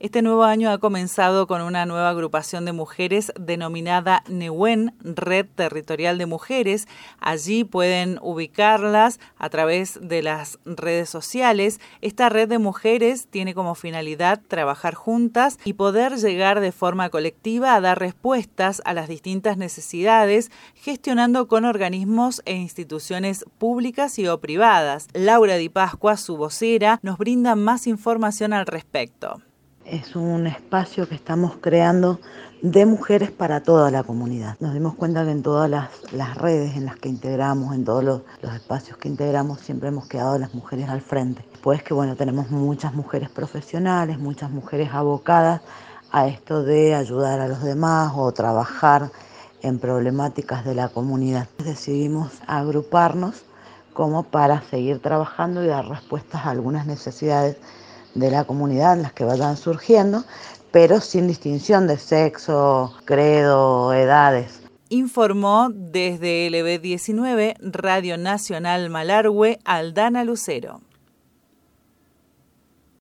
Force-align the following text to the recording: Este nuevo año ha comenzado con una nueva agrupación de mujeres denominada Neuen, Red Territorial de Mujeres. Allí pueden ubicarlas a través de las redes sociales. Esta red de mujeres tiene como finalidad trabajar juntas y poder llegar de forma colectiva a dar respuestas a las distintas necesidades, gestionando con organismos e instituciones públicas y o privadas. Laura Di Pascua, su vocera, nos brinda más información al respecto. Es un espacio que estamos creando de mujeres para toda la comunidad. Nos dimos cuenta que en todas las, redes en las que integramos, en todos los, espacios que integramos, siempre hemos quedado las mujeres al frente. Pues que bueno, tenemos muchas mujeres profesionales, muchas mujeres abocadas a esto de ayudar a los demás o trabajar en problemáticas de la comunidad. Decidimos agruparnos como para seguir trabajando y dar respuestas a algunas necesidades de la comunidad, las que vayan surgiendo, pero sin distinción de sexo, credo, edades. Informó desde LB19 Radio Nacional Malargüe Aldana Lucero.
Este 0.00 0.22
nuevo 0.22 0.42
año 0.42 0.70
ha 0.70 0.78
comenzado 0.78 1.46
con 1.46 1.62
una 1.62 1.86
nueva 1.86 2.10
agrupación 2.10 2.64
de 2.64 2.72
mujeres 2.72 3.32
denominada 3.38 4.24
Neuen, 4.28 4.92
Red 5.00 5.46
Territorial 5.54 6.18
de 6.18 6.26
Mujeres. 6.26 6.88
Allí 7.20 7.62
pueden 7.62 8.18
ubicarlas 8.20 9.20
a 9.38 9.48
través 9.50 10.00
de 10.02 10.22
las 10.22 10.58
redes 10.64 11.08
sociales. 11.08 11.80
Esta 12.00 12.28
red 12.28 12.48
de 12.48 12.58
mujeres 12.58 13.28
tiene 13.28 13.54
como 13.54 13.76
finalidad 13.76 14.42
trabajar 14.48 14.94
juntas 14.94 15.58
y 15.64 15.74
poder 15.74 16.16
llegar 16.16 16.58
de 16.58 16.72
forma 16.72 17.08
colectiva 17.08 17.76
a 17.76 17.80
dar 17.80 18.00
respuestas 18.00 18.82
a 18.84 18.94
las 18.94 19.08
distintas 19.08 19.56
necesidades, 19.56 20.50
gestionando 20.74 21.46
con 21.46 21.64
organismos 21.64 22.42
e 22.46 22.54
instituciones 22.56 23.44
públicas 23.58 24.18
y 24.18 24.26
o 24.26 24.40
privadas. 24.40 25.06
Laura 25.12 25.54
Di 25.54 25.68
Pascua, 25.68 26.16
su 26.16 26.36
vocera, 26.36 26.98
nos 27.02 27.16
brinda 27.16 27.54
más 27.54 27.86
información 27.86 28.52
al 28.52 28.66
respecto. 28.66 29.40
Es 29.84 30.16
un 30.16 30.46
espacio 30.46 31.06
que 31.06 31.14
estamos 31.14 31.56
creando 31.60 32.18
de 32.62 32.86
mujeres 32.86 33.30
para 33.30 33.62
toda 33.62 33.90
la 33.90 34.02
comunidad. 34.02 34.56
Nos 34.58 34.72
dimos 34.72 34.94
cuenta 34.94 35.26
que 35.26 35.30
en 35.30 35.42
todas 35.42 35.68
las, 35.68 36.34
redes 36.36 36.74
en 36.76 36.86
las 36.86 36.96
que 36.96 37.10
integramos, 37.10 37.74
en 37.74 37.84
todos 37.84 38.02
los, 38.02 38.22
espacios 38.54 38.96
que 38.96 39.08
integramos, 39.08 39.60
siempre 39.60 39.88
hemos 39.88 40.08
quedado 40.08 40.38
las 40.38 40.54
mujeres 40.54 40.88
al 40.88 41.02
frente. 41.02 41.44
Pues 41.62 41.82
que 41.82 41.92
bueno, 41.92 42.16
tenemos 42.16 42.50
muchas 42.50 42.94
mujeres 42.94 43.28
profesionales, 43.28 44.18
muchas 44.18 44.50
mujeres 44.50 44.88
abocadas 44.90 45.60
a 46.10 46.28
esto 46.28 46.62
de 46.62 46.94
ayudar 46.94 47.40
a 47.40 47.48
los 47.48 47.62
demás 47.62 48.12
o 48.16 48.32
trabajar 48.32 49.10
en 49.60 49.78
problemáticas 49.78 50.64
de 50.64 50.74
la 50.74 50.88
comunidad. 50.88 51.46
Decidimos 51.62 52.32
agruparnos 52.46 53.44
como 53.92 54.22
para 54.22 54.62
seguir 54.62 55.00
trabajando 55.00 55.62
y 55.62 55.66
dar 55.66 55.86
respuestas 55.86 56.46
a 56.46 56.50
algunas 56.50 56.86
necesidades 56.86 57.58
de 58.14 58.30
la 58.30 58.44
comunidad, 58.44 58.96
las 58.96 59.12
que 59.12 59.24
vayan 59.24 59.56
surgiendo, 59.56 60.24
pero 60.70 61.00
sin 61.00 61.28
distinción 61.28 61.86
de 61.86 61.98
sexo, 61.98 62.94
credo, 63.04 63.92
edades. 63.92 64.60
Informó 64.88 65.68
desde 65.72 66.48
LB19 66.48 67.56
Radio 67.60 68.18
Nacional 68.18 68.90
Malargüe 68.90 69.58
Aldana 69.64 70.24
Lucero. 70.24 70.80